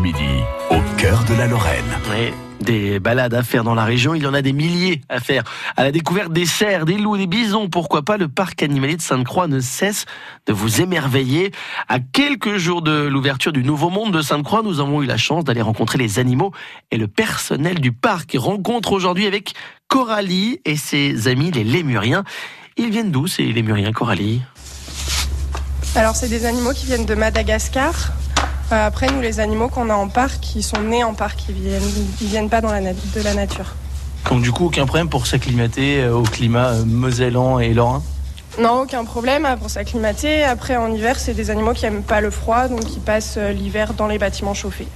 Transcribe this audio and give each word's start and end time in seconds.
Midi, 0.00 0.40
au 0.70 0.80
cœur 0.96 1.24
de 1.24 1.34
la 1.34 1.46
Lorraine. 1.46 1.84
Oui, 2.10 2.32
des 2.62 2.98
balades 2.98 3.34
à 3.34 3.42
faire 3.42 3.64
dans 3.64 3.74
la 3.74 3.84
région, 3.84 4.14
il 4.14 4.22
y 4.22 4.26
en 4.26 4.32
a 4.32 4.40
des 4.40 4.54
milliers 4.54 5.02
à 5.10 5.20
faire. 5.20 5.44
À 5.76 5.84
la 5.84 5.92
découverte 5.92 6.32
des 6.32 6.46
cerfs, 6.46 6.86
des 6.86 6.96
loups, 6.96 7.18
des 7.18 7.26
bisons, 7.26 7.68
pourquoi 7.68 8.02
pas, 8.02 8.16
le 8.16 8.26
parc 8.26 8.62
animalier 8.62 8.96
de 8.96 9.02
Sainte-Croix 9.02 9.46
ne 9.46 9.60
cesse 9.60 10.06
de 10.46 10.54
vous 10.54 10.80
émerveiller. 10.80 11.52
À 11.86 11.98
quelques 11.98 12.56
jours 12.56 12.80
de 12.80 13.08
l'ouverture 13.08 13.52
du 13.52 13.62
Nouveau 13.62 13.90
Monde 13.90 14.12
de 14.12 14.22
Sainte-Croix, 14.22 14.62
nous 14.62 14.80
avons 14.80 15.02
eu 15.02 15.06
la 15.06 15.18
chance 15.18 15.44
d'aller 15.44 15.62
rencontrer 15.62 15.98
les 15.98 16.18
animaux 16.18 16.52
et 16.90 16.96
le 16.96 17.06
personnel 17.06 17.78
du 17.78 17.92
parc. 17.92 18.34
Rencontre 18.38 18.92
aujourd'hui 18.92 19.26
avec 19.26 19.52
Coralie 19.88 20.60
et 20.64 20.76
ses 20.76 21.28
amis 21.28 21.50
les 21.50 21.64
lémuriens. 21.64 22.24
Ils 22.78 22.90
viennent 22.90 23.10
d'où 23.10 23.26
ces 23.26 23.44
lémuriens, 23.44 23.92
Coralie? 23.92 24.40
Alors, 25.94 26.16
c'est 26.16 26.28
des 26.28 26.46
animaux 26.46 26.72
qui 26.72 26.86
viennent 26.86 27.06
de 27.06 27.14
Madagascar. 27.14 28.12
Euh, 28.72 28.86
après, 28.86 29.08
nous, 29.08 29.20
les 29.20 29.40
animaux 29.40 29.68
qu'on 29.68 29.90
a 29.90 29.94
en 29.94 30.08
parc, 30.08 30.54
ils 30.54 30.62
sont 30.62 30.80
nés 30.80 31.02
en 31.02 31.14
parc, 31.14 31.40
ils 31.48 31.54
viennent, 31.54 31.82
ils 32.20 32.26
viennent 32.28 32.48
pas 32.48 32.60
dans 32.60 32.70
la 32.70 32.80
de 32.80 33.22
la 33.22 33.34
nature. 33.34 33.74
Donc 34.30 34.42
du 34.42 34.52
coup, 34.52 34.66
aucun 34.66 34.86
problème 34.86 35.08
pour 35.08 35.26
s'acclimater 35.26 36.02
euh, 36.02 36.14
au 36.14 36.22
climat 36.22 36.68
euh, 36.68 36.84
mosellan 36.84 37.58
et 37.58 37.74
lorrain? 37.74 38.02
Non, 38.60 38.82
aucun 38.82 39.04
problème 39.04 39.44
hein, 39.44 39.56
pour 39.56 39.70
s'acclimater. 39.70 40.44
Après, 40.44 40.76
en 40.76 40.92
hiver, 40.92 41.18
c'est 41.18 41.34
des 41.34 41.50
animaux 41.50 41.72
qui 41.72 41.86
aiment 41.86 42.02
pas 42.02 42.20
le 42.20 42.30
froid, 42.30 42.68
donc 42.68 42.82
ils 42.94 43.00
passent 43.00 43.38
l'hiver 43.38 43.94
dans 43.94 44.06
les 44.06 44.18
bâtiments 44.18 44.54
chauffés. 44.54 44.88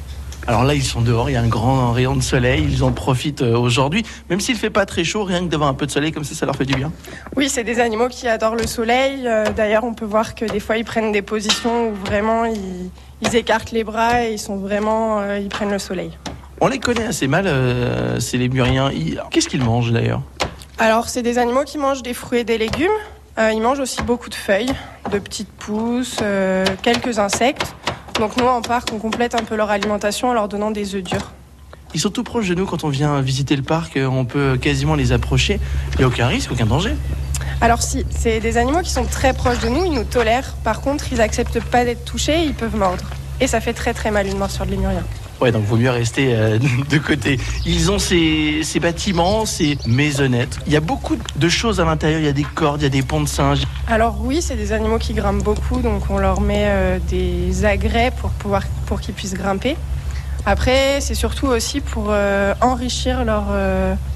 Alors 0.46 0.64
là, 0.64 0.74
ils 0.74 0.84
sont 0.84 1.00
dehors, 1.00 1.30
il 1.30 1.32
y 1.32 1.36
a 1.36 1.40
un 1.40 1.48
grand 1.48 1.92
rayon 1.92 2.14
de 2.16 2.22
soleil, 2.22 2.66
ils 2.70 2.84
en 2.84 2.92
profitent 2.92 3.40
euh, 3.40 3.56
aujourd'hui. 3.56 4.04
Même 4.28 4.40
s'il 4.40 4.56
fait 4.56 4.68
pas 4.68 4.84
très 4.84 5.02
chaud, 5.02 5.24
rien 5.24 5.40
que 5.40 5.46
d'avoir 5.50 5.70
un 5.70 5.74
peu 5.74 5.86
de 5.86 5.90
soleil 5.90 6.12
comme 6.12 6.24
ça, 6.24 6.34
ça 6.34 6.44
leur 6.44 6.54
fait 6.54 6.66
du 6.66 6.74
bien. 6.74 6.92
Oui, 7.34 7.48
c'est 7.48 7.64
des 7.64 7.80
animaux 7.80 8.08
qui 8.08 8.28
adorent 8.28 8.56
le 8.56 8.66
soleil. 8.66 9.22
Euh, 9.26 9.46
D'ailleurs, 9.56 9.84
on 9.84 9.94
peut 9.94 10.04
voir 10.04 10.34
que 10.34 10.44
des 10.44 10.60
fois, 10.60 10.76
ils 10.76 10.84
prennent 10.84 11.12
des 11.12 11.22
positions 11.22 11.88
où 11.88 11.94
vraiment 11.94 12.44
ils, 12.44 12.90
ils 13.22 13.36
écartent 13.36 13.72
les 13.72 13.84
bras 13.84 14.24
et 14.24 14.32
ils 14.32 14.38
sont 14.38 14.56
vraiment, 14.56 15.20
euh, 15.20 15.38
ils 15.38 15.48
prennent 15.48 15.70
le 15.70 15.78
soleil. 15.78 16.10
On 16.60 16.68
les 16.68 16.78
connaît 16.78 17.06
assez 17.06 17.26
mal, 17.26 17.46
euh, 17.46 18.20
ces 18.20 18.36
lémuriens. 18.36 18.90
Qu'est-ce 19.30 19.48
qu'ils 19.48 19.64
mangent 19.64 19.92
d'ailleurs? 19.92 20.20
Alors, 20.78 21.08
c'est 21.08 21.22
des 21.22 21.38
animaux 21.38 21.64
qui 21.64 21.78
mangent 21.78 22.02
des 22.02 22.14
fruits 22.14 22.40
et 22.40 22.44
des 22.44 22.58
légumes. 22.58 22.88
Euh, 23.38 23.50
ils 23.52 23.60
mangent 23.62 23.80
aussi 23.80 24.02
beaucoup 24.02 24.28
de 24.28 24.34
feuilles, 24.34 24.72
de 25.10 25.18
petites 25.18 25.50
pousses, 25.50 26.18
quelques 26.82 27.18
insectes. 27.18 27.74
Donc 28.18 28.36
nous, 28.36 28.46
en 28.46 28.62
parc, 28.62 28.92
on 28.92 28.98
complète 28.98 29.34
un 29.34 29.44
peu 29.44 29.56
leur 29.56 29.70
alimentation 29.70 30.28
en 30.28 30.34
leur 30.34 30.48
donnant 30.48 30.70
des 30.70 30.94
œufs 30.94 31.02
durs. 31.02 31.32
Ils 31.94 32.00
sont 32.00 32.10
tout 32.10 32.24
proches 32.24 32.48
de 32.48 32.54
nous 32.54 32.66
quand 32.66 32.84
on 32.84 32.88
vient 32.88 33.20
visiter 33.20 33.54
le 33.56 33.62
parc, 33.62 33.96
euh, 33.96 34.06
on 34.06 34.24
peut 34.24 34.58
quasiment 34.60 34.94
les 34.94 35.12
approcher. 35.12 35.60
Il 35.92 35.98
n'y 35.98 36.04
a 36.04 36.08
aucun 36.08 36.26
risque, 36.26 36.50
aucun 36.50 36.66
danger. 36.66 36.94
Alors 37.60 37.82
si, 37.82 38.04
c'est 38.10 38.40
des 38.40 38.56
animaux 38.56 38.82
qui 38.82 38.90
sont 38.90 39.04
très 39.04 39.32
proches 39.32 39.60
de 39.60 39.68
nous, 39.68 39.84
ils 39.84 39.92
nous 39.92 40.04
tolèrent. 40.04 40.54
Par 40.64 40.80
contre, 40.80 41.12
ils 41.12 41.20
acceptent 41.20 41.60
pas 41.60 41.84
d'être 41.84 42.04
touchés, 42.04 42.44
ils 42.44 42.54
peuvent 42.54 42.76
mordre. 42.76 43.04
Et 43.40 43.46
ça 43.46 43.60
fait 43.60 43.72
très 43.72 43.94
très 43.94 44.10
mal 44.10 44.26
une 44.26 44.38
morsure 44.38 44.66
de 44.66 44.72
lémurien. 44.72 45.04
Ouais, 45.40 45.52
donc 45.52 45.64
vaut 45.64 45.76
mieux 45.76 45.90
rester 45.90 46.34
euh, 46.34 46.58
de 46.90 46.98
côté. 46.98 47.38
Ils 47.66 47.90
ont 47.90 47.98
ces, 47.98 48.60
ces 48.62 48.80
bâtiments, 48.80 49.46
ces 49.46 49.76
maisonnettes. 49.86 50.58
Il 50.66 50.72
y 50.72 50.76
a 50.76 50.80
beaucoup 50.80 51.16
de 51.36 51.48
choses 51.48 51.80
à 51.80 51.84
l'intérieur. 51.84 52.20
Il 52.20 52.26
y 52.26 52.28
a 52.28 52.32
des 52.32 52.44
cordes, 52.44 52.80
il 52.80 52.84
y 52.84 52.86
a 52.86 52.90
des 52.90 53.02
ponts 53.02 53.20
de 53.20 53.28
singes. 53.28 53.62
Alors 53.88 54.16
oui, 54.20 54.40
c'est 54.40 54.56
des 54.56 54.72
animaux 54.72 54.98
qui 54.98 55.12
grimpent 55.12 55.42
beaucoup, 55.42 55.80
donc 55.80 56.04
on 56.10 56.18
leur 56.18 56.40
met 56.40 56.66
euh, 56.66 56.98
des 57.10 57.64
agrès 57.64 58.12
pour, 58.18 58.30
pouvoir, 58.30 58.62
pour 58.86 59.00
qu'ils 59.00 59.14
puissent 59.14 59.34
grimper. 59.34 59.76
Après, 60.46 61.00
c'est 61.00 61.14
surtout 61.14 61.46
aussi 61.46 61.80
pour 61.80 62.08
euh, 62.10 62.54
enrichir 62.60 63.24
leur, 63.24 63.44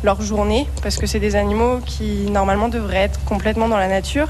leur 0.04 0.20
journée, 0.20 0.68
parce 0.82 0.98
que 0.98 1.06
c'est 1.06 1.20
des 1.20 1.36
animaux 1.36 1.80
qui 1.86 2.30
normalement 2.30 2.68
devraient 2.68 2.96
être 2.98 3.24
complètement 3.24 3.66
dans 3.68 3.78
la 3.78 3.88
nature. 3.88 4.28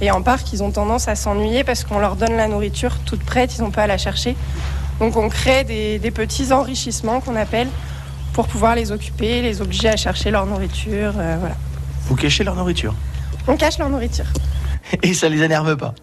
Et 0.00 0.10
en 0.10 0.22
parc, 0.22 0.52
ils 0.52 0.62
ont 0.62 0.70
tendance 0.70 1.08
à 1.08 1.14
s'ennuyer 1.14 1.62
parce 1.64 1.84
qu'on 1.84 1.98
leur 1.98 2.16
donne 2.16 2.36
la 2.36 2.48
nourriture 2.48 2.98
toute 3.04 3.22
prête, 3.22 3.56
ils 3.56 3.62
n'ont 3.62 3.70
pas 3.70 3.82
à 3.82 3.86
la 3.86 3.98
chercher. 3.98 4.34
Donc 5.00 5.16
on 5.16 5.28
crée 5.28 5.64
des, 5.64 5.98
des 5.98 6.10
petits 6.10 6.52
enrichissements 6.52 7.20
qu'on 7.20 7.34
appelle 7.34 7.68
pour 8.32 8.46
pouvoir 8.46 8.76
les 8.76 8.92
occuper, 8.92 9.42
les 9.42 9.60
obliger 9.60 9.88
à 9.88 9.96
chercher 9.96 10.30
leur 10.30 10.46
nourriture. 10.46 11.12
euh, 11.16 11.36
voilà. 11.40 11.56
Vous 12.06 12.14
cachez 12.16 12.44
leur 12.44 12.54
nourriture? 12.54 12.94
On 13.48 13.56
cache 13.56 13.78
leur 13.78 13.88
nourriture. 13.88 14.26
Et 15.02 15.14
ça 15.14 15.28
les 15.28 15.42
énerve 15.42 15.76
pas? 15.76 15.94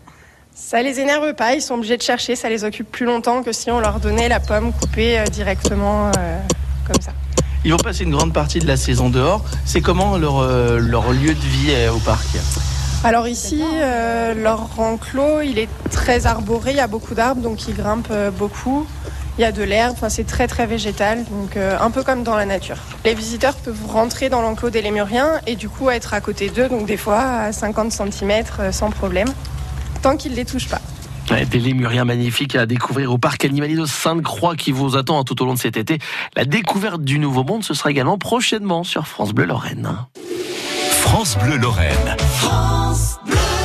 Ça 0.53 0.81
les 0.81 0.99
énerve 0.99 1.33
pas, 1.35 1.53
ils 1.53 1.61
sont 1.61 1.75
obligés 1.75 1.97
de 1.97 2.01
chercher, 2.01 2.35
ça 2.35 2.49
les 2.49 2.63
occupe 2.63 2.91
plus 2.91 3.05
longtemps 3.05 3.43
que 3.43 3.51
si 3.51 3.69
on 3.69 3.79
leur 3.79 3.99
donnait 3.99 4.27
la 4.27 4.39
pomme 4.39 4.73
coupée 4.73 5.19
euh, 5.19 5.25
directement 5.25 6.11
euh, 6.17 6.39
comme 6.85 6.99
ça. 6.99 7.11
Ils 7.63 7.71
vont 7.71 7.77
passer 7.77 8.03
une 8.03 8.11
grande 8.11 8.33
partie 8.33 8.59
de 8.59 8.67
la 8.67 8.77
saison 8.77 9.09
dehors. 9.09 9.43
C'est 9.65 9.81
comment 9.81 10.17
leur, 10.17 10.39
euh, 10.39 10.79
leur 10.79 11.11
lieu 11.11 11.33
de 11.33 11.39
vie 11.39 11.69
euh, 11.69 11.91
au 11.91 11.99
parc? 11.99 12.25
Alors 13.03 13.27
ici, 13.27 13.61
euh, 13.63 14.33
leur 14.33 14.79
enclos, 14.79 15.41
il 15.41 15.59
est 15.59 15.69
très 15.91 16.25
arboré, 16.25 16.71
il 16.71 16.77
y 16.77 16.81
a 16.81 16.87
beaucoup 16.87 17.13
d'arbres, 17.13 17.41
donc 17.41 17.67
ils 17.67 17.75
grimpent 17.75 18.07
euh, 18.11 18.31
beaucoup. 18.31 18.87
Il 19.37 19.41
y 19.41 19.45
a 19.45 19.51
de 19.51 19.61
l'herbe, 19.61 19.95
c'est 20.09 20.25
très 20.25 20.47
très 20.47 20.65
végétal, 20.65 21.23
donc 21.25 21.57
euh, 21.57 21.77
un 21.79 21.91
peu 21.91 22.03
comme 22.03 22.23
dans 22.23 22.35
la 22.35 22.45
nature. 22.45 22.77
Les 23.05 23.13
visiteurs 23.13 23.53
peuvent 23.53 23.85
rentrer 23.87 24.29
dans 24.29 24.41
l'enclos 24.41 24.71
des 24.71 24.81
lémuriens 24.81 25.39
et 25.45 25.55
du 25.55 25.69
coup 25.69 25.89
être 25.91 26.15
à 26.15 26.21
côté 26.21 26.49
d'eux, 26.49 26.67
donc 26.69 26.87
des 26.87 26.97
fois 26.97 27.19
à 27.19 27.51
50 27.51 27.91
cm 27.91 28.43
sans 28.71 28.89
problème, 28.89 29.27
tant 30.01 30.17
qu'ils 30.17 30.31
ne 30.31 30.37
les 30.37 30.45
touchent 30.45 30.69
pas. 30.69 30.81
Des 31.29 31.59
lémuriens 31.59 32.05
magnifiques 32.05 32.55
à 32.55 32.65
découvrir 32.65 33.11
au 33.13 33.17
parc 33.17 33.45
animalier 33.45 33.75
de 33.75 33.85
Sainte-Croix 33.85 34.55
qui 34.55 34.71
vous 34.71 34.97
attend 34.97 35.23
tout 35.23 35.39
au 35.41 35.45
long 35.45 35.53
de 35.53 35.59
cet 35.59 35.77
été. 35.77 35.99
La 36.35 36.45
découverte 36.45 37.03
du 37.03 37.19
Nouveau 37.19 37.43
Monde, 37.43 37.63
ce 37.63 37.73
sera 37.73 37.91
également 37.91 38.17
prochainement 38.17 38.83
sur 38.83 39.07
France 39.07 39.33
Bleu 39.33 39.45
Lorraine. 39.45 39.97
France 41.09 41.37
Bleu 41.37 41.55
Lorraine. 41.55 42.17
France 42.37 43.17
Bleu. 43.25 43.56